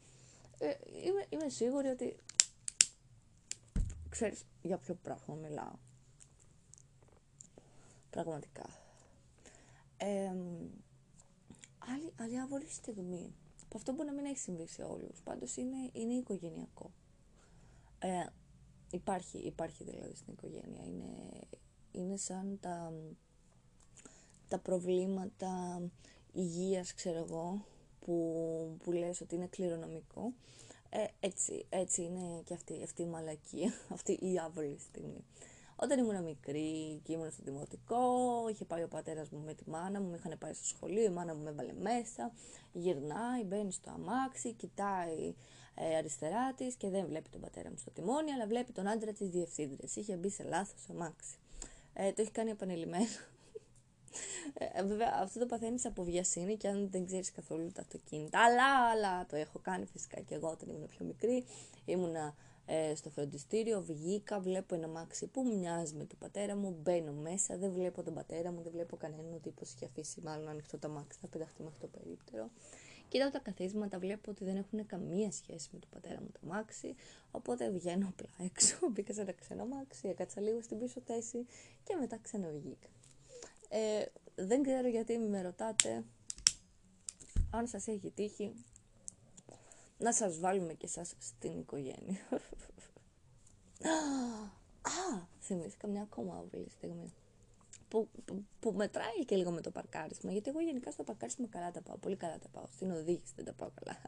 [0.58, 0.74] ε,
[1.04, 2.16] είμαι, είμαι σίγουρη ότι
[4.08, 5.74] ξέρεις για ποιο πράγμα μιλάω.
[8.10, 8.66] Πραγματικά.
[9.96, 10.34] Ε,
[11.78, 13.34] άλλη, άλλη άβολη στιγμή.
[13.74, 15.20] Αυτό μπορεί να μην έχει συμβεί σε όλους.
[15.24, 16.90] Πάντως είναι, είναι οικογενειακό.
[17.98, 18.26] Ε,
[18.90, 20.84] υπάρχει, υπάρχει δηλαδή στην οικογένεια.
[20.84, 21.40] Είναι,
[21.92, 22.92] είναι σαν τα,
[24.48, 25.82] τα προβλήματα
[26.32, 27.64] υγείας, ξέρω εγώ,
[28.00, 30.32] που, που λες ότι είναι κληρονομικό.
[30.88, 35.24] Ε, έτσι, έτσι είναι και αυτή, αυτή η μαλακία, αυτή η άβολη στιγμή.
[35.76, 38.02] Όταν ήμουν μικρή και ήμουν στο δημοτικό,
[38.50, 41.10] είχε πάει ο πατέρας μου με τη μάνα μου, με είχαν πάει στο σχολείο, η
[41.10, 42.32] μάνα μου με έβαλε μέσα,
[42.72, 45.32] γυρνάει, μπαίνει στο αμάξι, κοιτάει ε,
[45.82, 49.28] αριστερά της και δεν βλέπει τον πατέρα μου στο τιμόνι, αλλά βλέπει τον άντρα της
[49.28, 49.96] διευθύντριας.
[49.96, 51.36] Είχε μπει σε λάθος αμάξι.
[51.94, 53.06] Ε, το έχει κάνει επανειλημμένο.
[54.58, 58.44] Ε, βέβαια, αυτό το παθαίνεις από βιασύνη και αν δεν ξέρεις καθόλου τα αυτοκίνητα.
[58.44, 61.44] Αλλά, αλλά το έχω κάνει φυσικά και εγώ όταν ήμουν πιο μικρή.
[61.84, 62.34] Ήμουνα
[62.66, 67.56] ε, στο φροντιστήριο, βγήκα, βλέπω ένα μάξι που μοιάζει με τον πατέρα μου, μπαίνω μέσα,
[67.56, 70.88] δεν βλέπω τον πατέρα μου, δεν βλέπω κανέναν, ο τύπος είχε αφήσει μάλλον ανοιχτό το
[70.88, 72.50] μάξι, θα πεταχτεί μέχρι το περίπτερο.
[73.14, 76.94] Κοιτάω τα καθίσματα, βλέπω ότι δεν έχουν καμία σχέση με τον πατέρα μου το μάξι,
[77.30, 81.46] οπότε βγαίνω απλά έξω, μπήκα σε ένα ξένο μάξι, έκατσα λίγο στην πίσω θέση
[81.84, 82.88] και μετά ξαναβγήκα.
[83.68, 86.04] Ε, δεν ξέρω γιατί με ρωτάτε
[87.50, 88.54] αν σας έχει τύχει
[89.98, 92.18] να σας βάλουμε και εσάς στην οικογένεια.
[94.82, 97.12] Α, θυμήθηκα μια ακόμα άβολη στιγμή.
[97.94, 100.32] Που, που, που, μετράει και λίγο με το παρκάρισμα.
[100.32, 101.96] Γιατί εγώ γενικά στο παρκάρισμα καλά τα πάω.
[101.96, 102.64] Πολύ καλά τα πάω.
[102.74, 103.98] Στην οδήγηση δεν τα πάω καλά.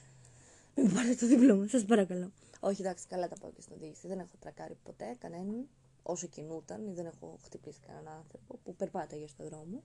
[0.76, 2.32] Μην πάρετε το δίπλωμα, σας παρακαλώ.
[2.60, 4.08] Όχι, εντάξει, καλά τα πάω και στην οδήγηση.
[4.08, 5.68] Δεν έχω τρακάρει ποτέ κανέναν
[6.02, 9.82] όσο κινούταν ή δεν έχω χτυπήσει κανέναν άνθρωπο που περπάταγε στον δρόμο.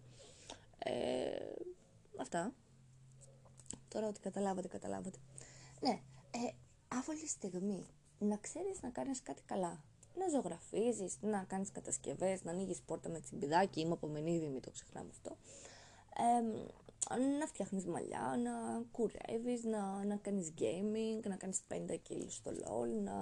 [0.78, 0.92] Ε,
[2.18, 2.54] αυτά.
[3.88, 5.18] Τώρα ότι καταλάβατε, καταλάβατε.
[5.82, 6.00] Ναι,
[6.32, 6.54] ε,
[6.88, 7.86] άβολη στιγμή.
[8.20, 9.84] Να ξέρεις να κάνεις κάτι καλά.
[10.18, 14.72] Να ζωγραφίζεις, να κάνεις κατασκευές, να ανοίγεις πόρτα με τσιμπιδάκι, είμαι από μενίδι, μην το
[14.72, 15.38] ξεχνάμε αυτό.
[16.18, 16.42] Ε,
[17.40, 23.04] να φτιάχνεις μαλλιά, να κουρεύεις, να, να κάνεις gaming, να κάνεις 50 κιλ στο LOL,
[23.04, 23.18] να,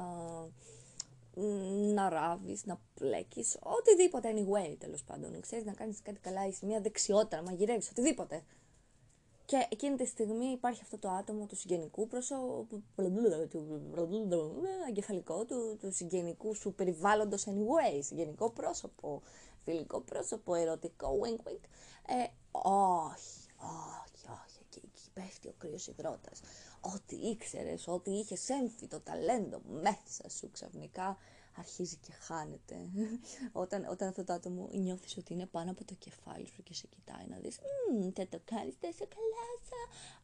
[1.93, 5.41] να ράβεις, να πλέκεις, οτιδήποτε anyway τέλος πάντων.
[5.41, 8.43] Ξέρεις να κάνεις κάτι καλά, είσαι μια δεξιότητα, να μαγειρεύεις, οτιδήποτε.
[9.45, 12.83] Και εκείνη τη στιγμή υπάρχει αυτό το άτομο του συγγενικού πρόσωπου,
[13.49, 19.21] του εγκεφαλικό του, του συγγενικού σου περιβάλλοντος anyway, συγγενικό πρόσωπο,
[19.63, 21.63] φιλικό πρόσωπο, ερωτικό, wink wink.
[22.07, 26.41] Ε, όχι, όχι, όχι, εκεί, εκεί πέφτει ο κρύος υδρότας.
[26.81, 31.17] Ό,τι ήξερες, ό,τι είχες έμφυτο ταλέντο μέσα σου ξαφνικά
[31.57, 32.75] αρχίζει και χάνεται.
[33.63, 36.87] όταν, όταν αυτό το άτομο νιώθεις ότι είναι πάνω από το κεφάλι σου και σε
[36.87, 37.55] κοιτάει να δεις
[38.13, 39.79] «Θα το κάνεις τόσο καλά σα,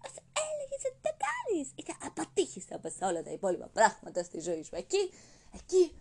[0.07, 0.15] ας
[0.49, 4.75] έλεγες ότι το κάνεις» ή θα αποτύχεις από όλα τα υπόλοιπα πράγματα στη ζωή σου.
[4.75, 5.11] Εκεί,
[5.53, 5.93] εκεί,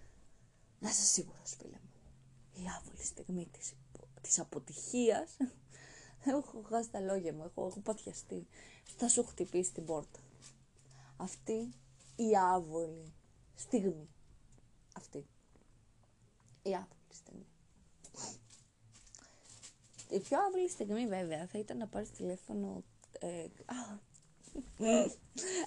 [0.79, 1.91] να είσαι σίγουρος φίλε μου,
[2.53, 3.73] η άβολη στιγμή της,
[4.21, 5.37] της αποτυχίας
[6.25, 8.47] έχω χάσει τα λόγια μου, έχω, έχω παθιαστεί.
[8.97, 10.19] Θα σου χτυπήσει την πόρτα.
[11.17, 11.75] αυτή
[12.17, 13.13] η άβολη
[13.55, 14.09] στιγμή.
[14.99, 15.27] Αυτή.
[16.63, 17.47] Η άβολη στιγμή.
[20.11, 22.83] Η πιο άβολη στιγμή βέβαια θα ήταν να πάρεις τηλέφωνο
[23.19, 23.47] ε,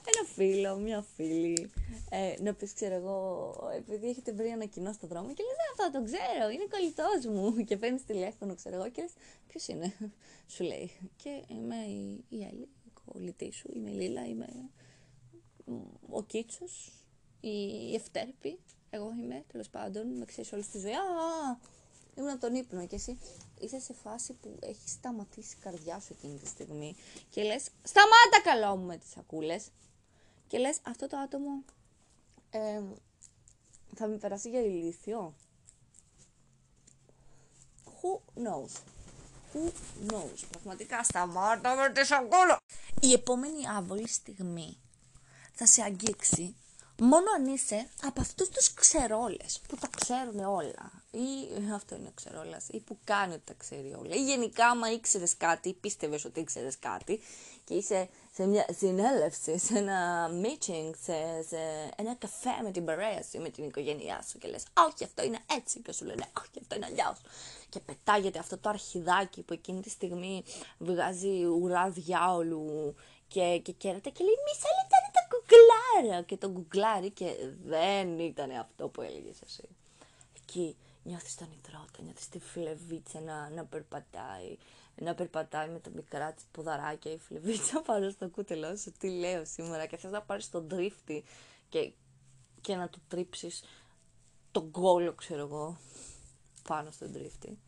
[0.09, 1.71] ένα φίλο, μια φίλη,
[2.09, 5.99] ε, να πεις ξέρω εγώ, επειδή έχετε βρει ένα κοινό στο δρόμο και λες αυτό
[5.99, 9.11] το ξέρω, είναι κολλητός μου και παίρνεις τηλέφωνο ξέρω εγώ και λες
[9.47, 9.93] ποιος είναι,
[10.53, 14.47] σου λέει και είμαι η, η Έλλη, η κολλητή σου, είμαι η Λίλα, είμαι
[16.09, 16.93] ο Κίτσος,
[17.41, 18.59] η Ευτέρπη,
[18.93, 21.57] εγώ είμαι τέλος πάντων, με ξέρεις όλη τη ζωή, α,
[22.15, 23.17] ήμουν από τον ύπνο και εσύ
[23.59, 26.95] είσαι σε φάση που έχει σταματήσει η καρδιά σου εκείνη τη στιγμή
[27.29, 29.67] και λες σταμάτα καλό μου με τις σακούλες
[30.47, 31.63] και λες αυτό το άτομο
[32.49, 32.81] ε,
[33.95, 35.35] θα με περάσει για ηλίθιο.
[37.85, 38.71] Who knows;
[39.53, 39.71] Who
[40.07, 42.57] knows; Πραγματικά σταμάτα με τη σακούλα.
[43.01, 44.77] Η επόμενη άβολη στιγμή
[45.53, 46.55] θα σε αγγίξει
[47.03, 50.91] μόνο αν είσαι από αυτούς τους ξερόλες που τα ξέρουν όλα.
[51.11, 51.27] Ή
[51.73, 52.67] αυτό είναι ξερόλας.
[52.69, 54.15] Ή που κάνει ότι τα ξέρει όλα.
[54.15, 57.21] Ή γενικά άμα ήξερες κάτι, πίστευες ότι ήξερες κάτι
[57.63, 61.57] και είσαι σε μια συνέλευση, σε ένα meeting, σε, σε
[61.95, 65.39] ένα καφέ με την παρέα σου, με την οικογένειά σου και λες όχι αυτό είναι
[65.57, 67.17] έτσι και σου λένε όχι αυτό είναι αλλιώς
[67.69, 70.43] και πετάγεται αυτό το αρχιδάκι που εκείνη τη στιγμή
[70.77, 72.95] βγάζει ουρά διάολου
[73.31, 74.53] και, και κέρατε και λέει μη
[74.85, 79.69] ήταν το κουκλάρα και το κουκλάρι και δεν ήταν αυτό που έλεγες εσύ.
[80.37, 84.57] Εκεί νιώθεις τον υδρότα, νιώθεις τη φλεβίτσα να, να περπατάει,
[84.95, 89.45] να περπατάει με τα μικρά της ποδαράκια η φλεβίτσα πάνω στο κούτελό σου, τι λέω
[89.45, 91.23] σήμερα και θες να πάρεις τον τρίφτη
[91.69, 91.91] και,
[92.61, 93.63] και να του τρίψεις
[94.51, 95.77] τον κόλο ξέρω εγώ
[96.67, 97.59] πάνω στον τρίφτη.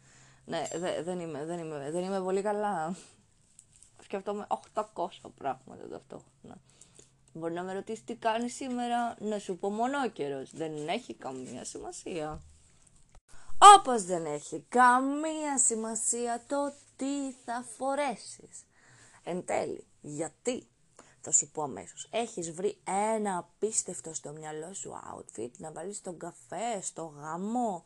[0.45, 2.95] Ναι, δε, δεν, είμαι, δεν, είμαι, δεν είμαι πολύ καλά.
[4.13, 6.57] Σκεφτόμαι 800 πράγματα ταυτόχρονα.
[7.33, 10.51] Μπορεί να με ρωτήσει τι κάνει σήμερα, να σου πω μονόκερος.
[10.53, 12.41] Δεν έχει καμία σημασία.
[13.77, 18.65] Όπως δεν έχει καμία σημασία το τι θα φορέσεις.
[19.23, 20.67] Εν τέλει, γιατί,
[21.21, 22.07] θα σου πω αμέσως.
[22.11, 22.77] Έχεις βρει
[23.11, 27.83] ένα απίστευτο στο μυαλό σου outfit να βάλεις στον καφέ, στο γάμο,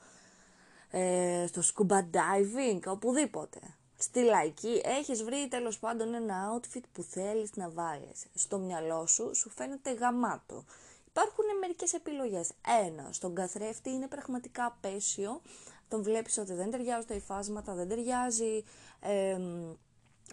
[0.89, 3.59] ε, στο scuba diving, οπουδήποτε.
[3.99, 8.25] Στη λαϊκή έχεις βρει τέλος πάντων ένα outfit που θέλεις να βάλεις.
[8.33, 10.63] Στο μυαλό σου σου φαίνεται γαμάτο.
[11.07, 12.51] Υπάρχουν μερικές επιλογές.
[12.85, 15.41] Ένα, στον καθρέφτη είναι πραγματικά απέσιο.
[15.87, 18.63] Τον βλέπεις ότι δεν ταιριάζει τα υφάσματα, δεν ταιριάζει
[18.99, 19.37] ε,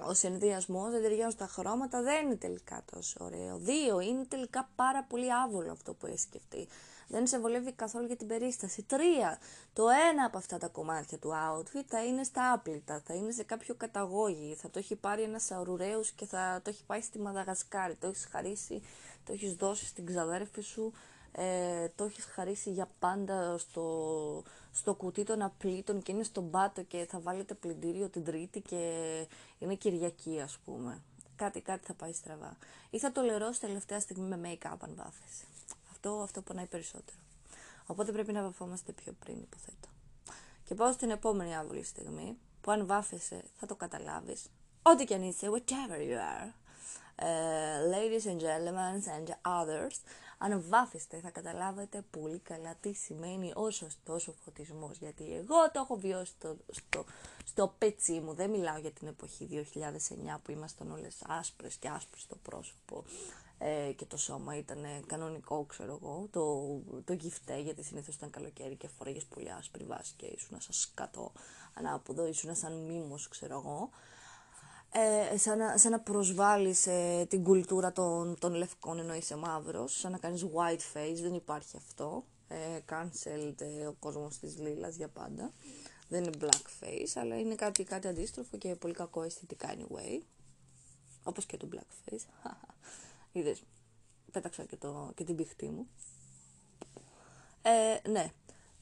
[0.00, 3.56] ο συνδυασμός, δεν ταιριάζουν τα χρώματα, δεν είναι τελικά τόσο ωραίο.
[3.56, 6.68] Δύο, είναι τελικά πάρα πολύ άβολο αυτό που έχει σκεφτεί.
[7.08, 8.82] Δεν σε βολεύει καθόλου για την περίσταση.
[8.82, 9.38] Τρία,
[9.72, 13.42] το ένα από αυτά τα κομμάτια του outfit θα είναι στα άπλυτα, θα είναι σε
[13.42, 17.94] κάποιο καταγόγι, θα το έχει πάρει ένας αουρουρέους και θα το έχει πάει στη Μαδαγασκάρη,
[17.94, 18.82] το έχεις χαρίσει
[19.24, 20.92] το έχεις δώσει στην ξαδέρφη σου,
[21.32, 26.82] ε, το έχεις χαρίσει για πάντα στο, στο κουτί των απλήτων και είναι στον πάτο
[26.82, 28.76] και θα βάλετε πλυντήριο την Τρίτη και
[29.58, 31.02] είναι Κυριακή ας πούμε.
[31.36, 32.56] Κάτι, κάτι θα πάει στραβά.
[32.90, 35.44] Ή θα το λερώσει τελευταία στιγμή με make-up αν βάφεσαι.
[36.06, 37.18] Αυτό, αυτό πονάει περισσότερο.
[37.86, 39.88] Οπότε πρέπει να βαφόμαστε πιο πριν υποθέτω.
[40.64, 44.50] Και πάω στην επόμενη άβολη στιγμή που αν βάφεσαι θα το καταλάβεις.
[44.82, 46.52] Ό,τι και αν είσαι, whatever you are,
[47.14, 47.26] ε,
[47.90, 49.96] ladies and gentlemen and others,
[50.38, 55.80] αν βάφεστε θα καταλάβετε πολύ καλά τι σημαίνει ο σωστός ο φωτισμός, γιατί εγώ το
[55.80, 57.04] έχω βιώσει στο, στο,
[57.44, 62.22] στο πετσί μου, δεν μιλάω για την εποχή 2009 που ήμασταν όλες άσπρες και άσπρες
[62.22, 63.04] στο πρόσωπο
[63.58, 68.76] ε, και το σώμα ήταν κανονικό, ξέρω εγώ, το, το γυφτέ, γιατί συνήθως ήταν καλοκαίρι
[68.76, 71.32] και φορέγες πολύ άσπρη βάση και ήσουν σαν σκατό
[71.74, 73.90] ανάποδο, ήσουν σαν μήμος, ξέρω εγώ
[74.96, 79.98] ε, σαν, να, σαν να προσβάλλεις ε, την κουλτούρα των, των λευκών ενώ είσαι μαύρος,
[79.98, 82.24] σαν να κάνεις white face, δεν υπάρχει αυτό.
[82.48, 85.52] Ε, cancelled ε, ο κόσμος της λίλας για πάντα.
[86.08, 90.22] Δεν είναι black face, αλλά είναι κάτι, κάτι αντίστροφο και πολύ κακό αισθητικά anyway.
[91.22, 92.24] Όπως και το black face.
[93.36, 93.62] Είδες,
[94.32, 95.88] πέταξα και, το, και την πηχτή μου.
[97.62, 98.32] Ε, ναι,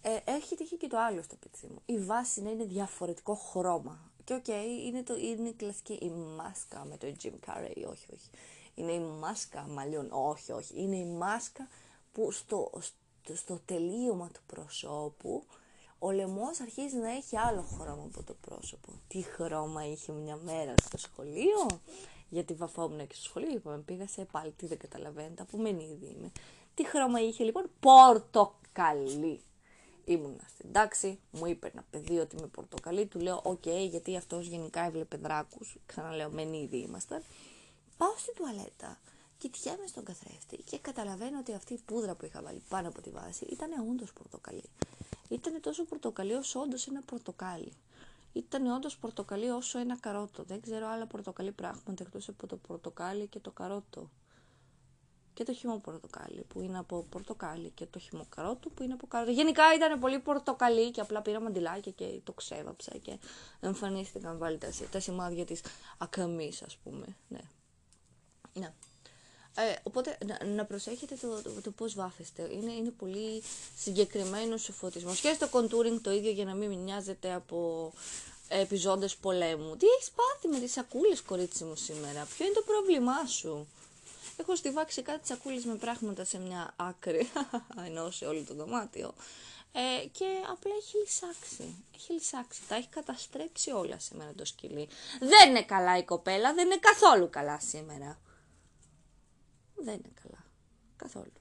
[0.01, 1.83] ε, έχει τύχει και το άλλο στο πετσί μου.
[1.87, 4.11] Η βάση να είναι διαφορετικό χρώμα.
[4.25, 8.07] Και οκ, okay, είναι, το, είναι η κλασική η μάσκα με το Jim Carrey, όχι,
[8.12, 8.31] όχι.
[8.75, 10.83] Είναι η μάσκα μαλλιών, όχι, όχι.
[10.83, 11.69] Είναι η μάσκα
[12.12, 15.45] που στο, στο, στο τελείωμα του προσώπου
[16.05, 18.93] ο λαιμός αρχίζει να έχει άλλο χρώμα από το πρόσωπο.
[19.09, 21.67] Τι χρώμα είχε μια μέρα στο σχολείο,
[22.33, 26.33] γιατί βαφόμουν και στο σχολείο, είπαμε, πήγα σε πάλι, τι δεν καταλαβαίνετε, από Μενίδι είμαι.
[26.75, 29.40] Τι χρώμα είχε λοιπόν, πορτοκαλί
[30.05, 34.16] ήμουν στην τάξη, μου είπε ένα παιδί ότι είμαι πορτοκαλί, του λέω οκ, okay, γιατί
[34.16, 37.23] αυτός γενικά έβλεπε δράκους, ξαναλέω Μενίδι ήμασταν.
[37.97, 39.01] Πάω στην τουαλέτα
[39.38, 43.11] κοιτιέμαι στον καθρέφτη και καταλαβαίνω ότι αυτή η πούδρα που είχα βάλει πάνω από τη
[43.11, 44.64] βάση ήταν όντως πορτοκαλί.
[45.29, 47.73] Ήταν τόσο πορτοκαλί όσο όντως ένα πορτοκάλι.
[48.33, 50.42] Ήταν όντως πορτοκαλί όσο ένα καρότο.
[50.42, 54.11] Δεν ξέρω άλλα πορτοκαλί πράγματα εκτός από το πορτοκάλι και το καρότο.
[55.35, 59.07] Και το χυμό πορτοκάλι που είναι από πορτοκάλι και το χυμό καρότο που είναι από
[59.07, 59.31] καρότο.
[59.31, 63.18] Γενικά ήταν πολύ πορτοκαλί και απλά πήρα μαντιλάκια και το ξέβαψα και
[63.61, 65.61] εμφανίστηκαν πάλι τα, τα σημάδια της
[65.99, 67.07] ακαμής ας πούμε.
[67.29, 67.40] Ναι.
[68.53, 68.75] ναι.
[69.55, 72.49] Ε, οπότε να, να προσέχετε το, το, το πώς βάφεστε.
[72.53, 73.43] Είναι, είναι πολύ
[73.77, 75.21] συγκεκριμένος ο φωτισμός.
[75.21, 77.93] Και στο contouring το ίδιο για να μην μοιάζετε από
[78.49, 79.77] επιζώντες πολέμου.
[79.77, 83.67] Τι έχεις πάθει με τις σακούλες κορίτσι μου σήμερα; Ποιο είναι το πρόβλημά σου;
[84.37, 87.31] Έχω στιβάξει κάτι σακούλες με πράγματα σε μια άκρη,
[87.87, 89.15] ενώ σε όλο το δωμάτιο.
[89.73, 91.85] Ε, και απλά έχει λυσάξει.
[91.95, 92.61] Έχει λυσάξει.
[92.69, 94.88] Τα έχει καταστρέψει όλα σήμερα το σκυλί.
[95.21, 98.19] Δεν είναι καλά η κοπέλα, δεν είναι καθόλου καλά σήμερα
[99.83, 100.45] δεν είναι καλά.
[100.97, 101.33] Καθόλου.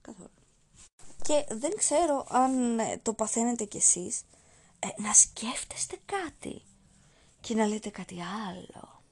[0.00, 0.30] Καθόλου.
[1.22, 4.22] Και δεν ξέρω αν ε, το παθαίνετε κι εσείς,
[4.78, 6.62] ε, να σκέφτεστε κάτι
[7.40, 8.16] και να λέτε κάτι
[8.48, 9.02] άλλο.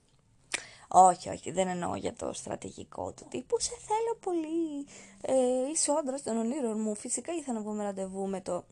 [0.95, 3.61] Όχι, όχι, δεν εννοώ για το στρατηγικό του τύπου.
[3.61, 4.87] Σε θέλω πολύ.
[5.21, 6.95] Ε, είσαι ο άντρας των ονείρων μου.
[6.95, 8.65] Φυσικά ήθελα να βγούμε ραντεβού με το.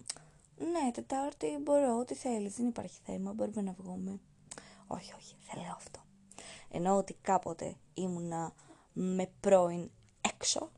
[0.56, 2.56] Ναι, Τετάρτη μπορώ, ό,τι θέλεις.
[2.56, 3.32] Δεν υπάρχει θέμα.
[3.32, 4.20] Μπορούμε να βγούμε.
[4.86, 6.00] Όχι, όχι, θέλω αυτό.
[6.68, 8.52] Εννοώ ότι κάποτε ήμουνα
[8.92, 10.70] με πρώην έξω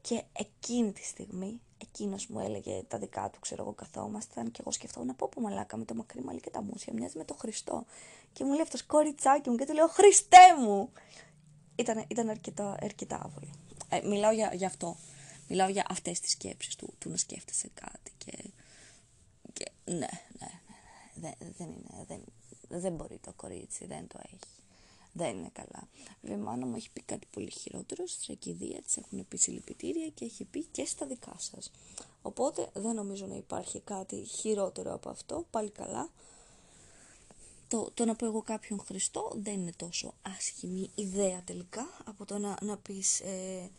[0.00, 4.70] και εκείνη τη στιγμή εκείνος μου έλεγε τα δικά του, ξέρω εγώ, καθόμασταν και εγώ
[4.72, 7.84] σκεφτόμουν πω πω μαλάκα με το μακρύ μαλλί και τα μουσια, μοιάζει με το Χριστό.
[8.32, 10.92] Και μου λέει αυτός κοριτσάκι μου και του λέω Χριστέ μου!
[11.76, 13.50] Ήταν, ήταν αρκετά, αρκετά άβολο.
[13.88, 14.96] Ε, μιλάω για, για αυτό.
[15.48, 18.50] Μιλάω για αυτές τις σκέψεις του, του να σκέφτεσαι κάτι και,
[19.52, 20.06] και ναι, ναι,
[20.38, 20.50] ναι,
[21.14, 21.30] ναι.
[21.30, 22.24] Δεν, δεν, είναι, δεν,
[22.80, 24.59] δεν μπορεί το κορίτσι, δεν το έχει
[25.12, 25.88] δεν είναι καλά.
[26.20, 28.06] Βέβαια, η μάνα μου έχει πει κάτι πολύ χειρότερο.
[28.06, 31.70] Στη τρακιδία της έχουν πει συλληπιτήρια και έχει πει και στα δικά σας.
[32.22, 35.46] Οπότε δεν νομίζω να υπάρχει κάτι χειρότερο από αυτό.
[35.50, 36.10] Πάλι καλά.
[37.68, 42.38] Το, το να πω εγώ κάποιον Χριστό δεν είναι τόσο άσχημη ιδέα τελικά από το
[42.38, 43.70] να, να πεις ε,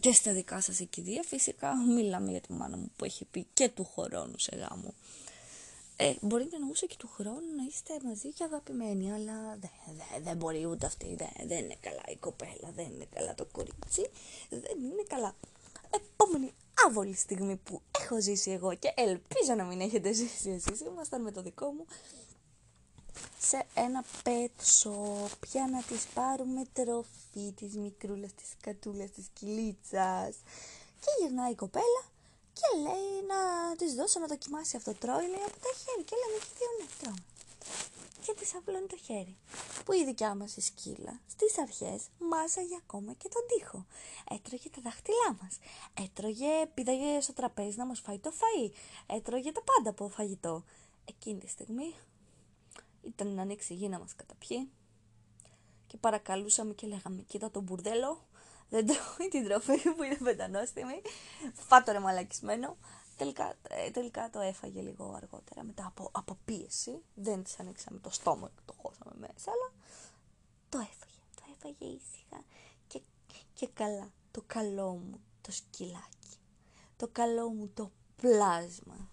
[0.00, 1.22] και στα δικά σας εκειδία.
[1.22, 4.94] Φυσικά μιλάμε για τη μάνα μου που έχει πει και του χρόνου σε γάμο.
[5.98, 10.20] Ε, μπορεί να εννοούσε και του χρόνου να είστε μαζί και αγαπημένοι, αλλά δεν δε,
[10.20, 11.14] δε μπορεί ούτε αυτή.
[11.14, 14.10] Δεν δε είναι καλά η κοπέλα, δεν είναι καλά το κορίτσι,
[14.48, 15.34] δεν είναι καλά.
[15.90, 16.52] Επόμενη
[16.86, 21.30] άβολη στιγμή που έχω ζήσει εγώ και ελπίζω να μην έχετε ζήσει εσείς, ήμασταν με
[21.32, 21.86] το δικό μου
[23.38, 30.34] σε ένα pet shop για να τις πάρουμε τροφή της μικρούλας, της κατούλας, της κυλίτσας.
[31.00, 32.02] Και γυρνάει η κοπέλα
[32.58, 33.40] και λέει να
[33.76, 34.94] της δώσω να δοκιμάσει αυτό.
[34.94, 36.04] Τρώει, λέει από τα χέρια.
[36.08, 37.24] Και λέμε και δύο ναι, τρώμε.
[38.24, 39.36] Και της απλώνει το χέρι.
[39.84, 43.86] Που η δικιά μας η σκύλα στις αρχές μάζαγε ακόμα και τον τοίχο.
[44.30, 45.58] Έτρωγε τα δάχτυλά μας.
[46.04, 48.70] Έτρωγε, πήδαγε στο τραπέζι να μας φάει το φαΐ.
[49.06, 50.64] Έτρωγε τα πάντα από φαγητό.
[51.04, 51.94] Εκείνη τη στιγμή
[53.02, 54.70] ήταν να ανοίξει η γη να μας καταπιεί.
[55.86, 58.26] Και παρακαλούσαμε και λέγαμε: Κοίτα τον μπουρδέλο
[58.68, 61.02] δεν τρώει την τροφή που είναι πεντανόστιμη.
[61.54, 62.76] Φάτο ρε μαλακισμένο.
[63.16, 67.02] Τελικά, ε, τελικά το έφαγε λίγο αργότερα μετά από, από πίεση.
[67.14, 69.72] Δεν της ανοίξαμε το στόμα και το χώσαμε μέσα, αλλά
[70.68, 71.20] το έφαγε.
[71.34, 72.44] Το έφαγε ήσυχα
[72.86, 73.00] και,
[73.54, 74.10] και καλά.
[74.30, 76.38] Το καλό μου το σκυλάκι.
[76.96, 79.10] Το καλό μου το πλάσμα.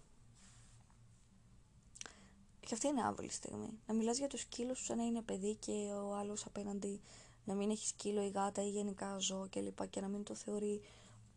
[2.59, 3.79] Και αυτή είναι άβολη στιγμή.
[3.87, 7.01] Να μιλάς για το σκύλο σου σαν να είναι παιδί και ο άλλος απέναντι
[7.45, 10.35] να μην έχεις σκύλο ή γάτα ή γενικά ζώο και λοιπά και να μην το
[10.35, 10.81] θεωρεί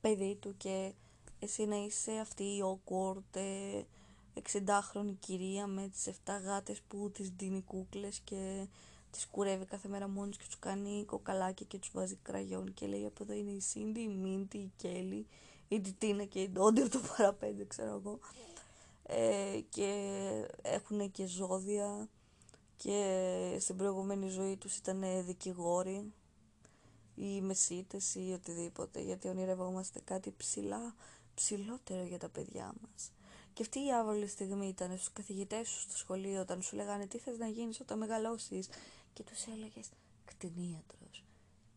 [0.00, 0.92] παιδί του και
[1.38, 3.38] εσύ να είσαι αυτή η awkward
[4.34, 8.66] 60χρονη ε, κυρία με τις 7 γάτες που τις δίνει κούκλες και
[9.10, 13.06] τις κουρεύει κάθε μέρα μόνος και τους κάνει κοκαλάκια και τους βάζει κραγιόν και λέει
[13.06, 15.26] από εδώ είναι η Σίντι, η Μίντι, η Κέλλη,
[15.68, 18.18] η Τιτίνα και η Ντόντερ το παραπέντε ξέρω εγώ
[19.02, 20.20] ε, και
[20.62, 22.08] έχουν και ζώδια
[22.76, 26.12] και στην προηγούμενη ζωή τους ήταν δικηγόροι
[27.14, 30.94] ή μεσίτες ή οτιδήποτε γιατί ονειρευόμαστε κάτι ψηλά,
[31.34, 33.10] ψηλότερο για τα παιδιά μας.
[33.52, 37.18] Και αυτή η άβολη στιγμή ήταν στους καθηγητές σου στο σχολείο όταν σου λέγανε τι
[37.18, 38.68] θες να γίνεις όταν μεγαλώσεις;
[39.12, 39.88] Και τους έλεγες
[40.24, 41.24] κτηνίατρος.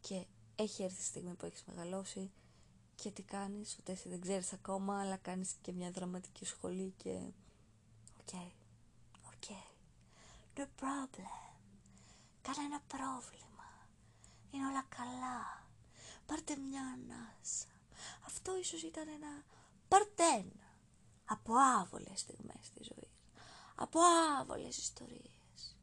[0.01, 2.31] Και έχει έρθει η στιγμή που έχεις μεγαλώσει
[2.95, 7.09] και τι κάνεις, ούτε εσύ δεν ξέρεις ακόμα αλλά κάνεις και μια δραματική σχολή και
[8.19, 8.51] οκ, okay,
[9.27, 9.43] οκ.
[9.47, 9.68] Okay
[10.59, 11.39] no problem.
[12.41, 13.87] Κανένα πρόβλημα.
[14.51, 15.67] Είναι όλα καλά.
[16.25, 17.67] Πάρτε μια ανάσα.
[18.25, 19.43] Αυτό ίσως ήταν ένα
[19.87, 20.67] part ένα
[21.25, 23.31] από άβολες στιγμές της ζωής.
[23.75, 23.99] Από
[24.39, 25.77] άβολες ιστορίες.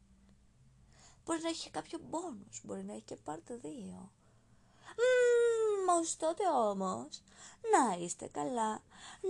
[1.25, 4.13] Μπορεί να έχει κάποιο μπόνους, μπορεί να έχει και πάρτε δύο.
[4.97, 7.23] Μμμ, τότε όμως,
[7.73, 8.83] να είστε καλά,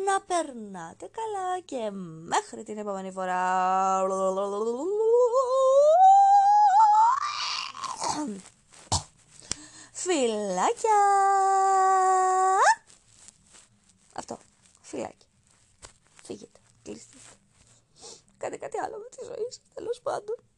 [0.04, 1.90] να περνάτε καλά και
[2.22, 4.02] μέχρι την επόμενη φορά.
[9.92, 11.00] Φιλάκια!
[14.12, 14.38] Αυτό.
[14.80, 15.26] Φιλάκι.
[16.22, 16.60] Φύγετε.
[16.82, 17.16] Κλείστε.
[18.38, 20.36] Κάντε κάτι άλλο με τη ζωή σας, τέλος πάντων.